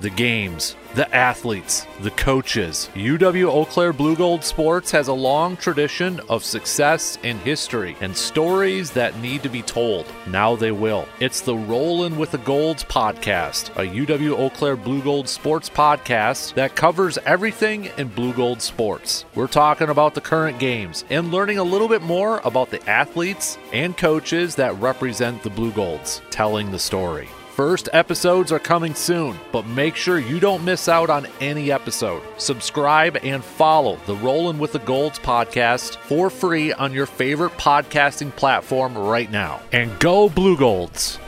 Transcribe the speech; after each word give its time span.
the 0.00 0.10
games, 0.10 0.76
the 0.94 1.12
athletes, 1.14 1.86
the 2.00 2.10
coaches. 2.12 2.88
UW 2.94 3.48
Eau 3.48 3.64
Claire 3.64 3.92
Blugold 3.92 4.42
Sports 4.42 4.90
has 4.90 5.08
a 5.08 5.12
long 5.12 5.56
tradition 5.56 6.20
of 6.28 6.44
success 6.44 7.18
and 7.24 7.38
history 7.40 7.96
and 8.00 8.16
stories 8.16 8.90
that 8.92 9.18
need 9.20 9.42
to 9.42 9.48
be 9.48 9.62
told. 9.62 10.06
Now 10.26 10.56
they 10.56 10.72
will. 10.72 11.06
It's 11.20 11.40
the 11.40 11.56
Rollin' 11.56 12.16
with 12.16 12.30
the 12.30 12.38
Golds 12.38 12.84
podcast, 12.84 13.70
a 13.76 13.86
UW 13.86 14.38
Eau 14.38 14.50
Claire 14.50 14.76
Blugold 14.76 15.28
Sports 15.28 15.68
podcast 15.68 16.54
that 16.54 16.76
covers 16.76 17.18
everything 17.18 17.86
in 17.96 18.10
Blugold 18.10 18.60
sports. 18.60 19.24
We're 19.34 19.46
talking 19.46 19.88
about 19.88 20.14
the 20.14 20.20
current 20.20 20.58
games 20.58 21.04
and 21.10 21.32
learning 21.32 21.58
a 21.58 21.64
little 21.64 21.88
bit 21.88 22.02
more 22.02 22.40
about 22.44 22.70
the 22.70 22.88
athletes 22.88 23.58
and 23.72 23.96
coaches 23.96 24.54
that 24.56 24.78
represent 24.80 25.42
the 25.42 25.50
Blugolds, 25.50 26.20
telling 26.30 26.70
the 26.70 26.78
story. 26.78 27.28
First 27.58 27.88
episodes 27.92 28.52
are 28.52 28.60
coming 28.60 28.94
soon, 28.94 29.36
but 29.50 29.66
make 29.66 29.96
sure 29.96 30.20
you 30.20 30.38
don't 30.38 30.64
miss 30.64 30.88
out 30.88 31.10
on 31.10 31.26
any 31.40 31.72
episode. 31.72 32.22
Subscribe 32.36 33.16
and 33.24 33.42
follow 33.42 33.98
the 34.06 34.14
Rollin' 34.14 34.60
with 34.60 34.70
the 34.70 34.78
Golds 34.78 35.18
podcast 35.18 35.96
for 35.96 36.30
free 36.30 36.72
on 36.72 36.92
your 36.92 37.06
favorite 37.06 37.50
podcasting 37.54 38.30
platform 38.36 38.96
right 38.96 39.28
now. 39.28 39.60
And 39.72 39.98
go 39.98 40.28
Blugolds! 40.28 41.18